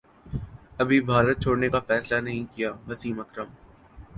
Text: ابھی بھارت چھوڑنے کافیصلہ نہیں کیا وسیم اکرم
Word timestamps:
ابھی 0.81 0.99
بھارت 1.09 1.41
چھوڑنے 1.43 1.69
کافیصلہ 1.69 2.19
نہیں 2.21 2.43
کیا 2.55 2.71
وسیم 2.87 3.19
اکرم 3.19 3.49